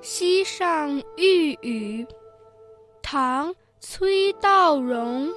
[0.00, 2.06] 溪上遇雨，
[3.00, 5.30] 唐崔道融。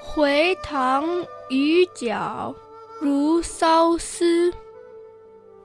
[0.00, 1.06] 回塘
[1.48, 2.54] 雨脚
[3.00, 4.52] 如骚丝，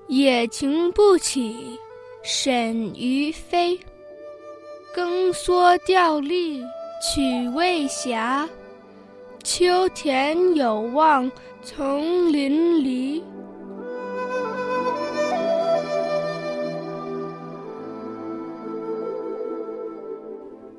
[0.08, 1.80] 野情不起，
[2.24, 3.80] 沈于飞。
[4.94, 6.64] 更蓑钓笠，
[7.02, 8.48] 取未暇。
[9.58, 11.32] 秋田有望
[11.64, 13.24] 丛林里。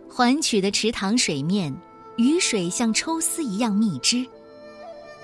[0.09, 1.77] 环曲的池塘水面，
[2.19, 4.25] 雨水像抽丝一样密织，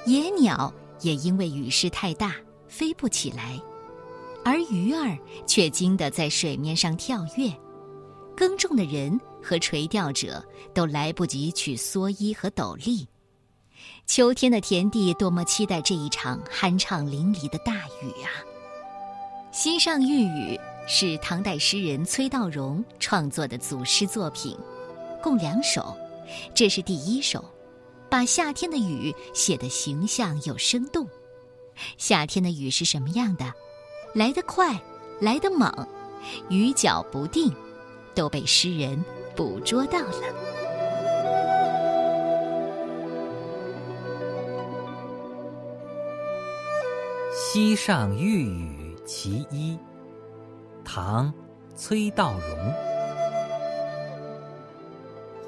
[0.04, 2.34] 野鸟也因为雨势太大
[2.66, 3.56] 飞不起来，
[4.44, 7.52] 而鱼儿却惊得在水面上跳跃。
[8.36, 13.06] 耕种的人和垂钓者都来不及取蓑衣和斗笠。
[14.06, 18.28] 秋天的田地多么期待这一场酣畅淋漓的大雨啊！
[19.56, 24.56] 《溪上玉宇》是唐代诗人崔道融创作的组诗作品。
[25.22, 25.96] 共两首，
[26.54, 27.42] 这是第一首，
[28.10, 31.08] 把夏天的雨写得形象又生动。
[31.96, 33.50] 夏天的雨是什么样的？
[34.14, 34.78] 来得快，
[35.20, 35.72] 来得猛，
[36.50, 37.50] 雨脚不定，
[38.14, 39.02] 都被诗人
[39.34, 40.12] 捕捉到了。
[47.54, 49.74] 《溪上遇雨其一》，
[50.84, 51.32] 唐·
[51.76, 52.74] 崔道融。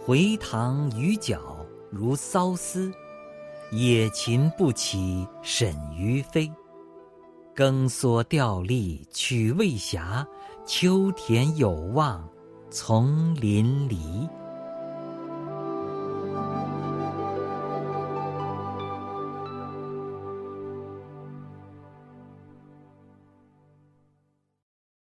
[0.05, 2.93] 回塘鱼角如骚丝，
[3.73, 6.49] 野禽不起沈鱼飞。
[7.53, 10.25] 更蓑钓笠曲未暇，
[10.65, 12.25] 秋田有望
[12.71, 14.29] 丛林离。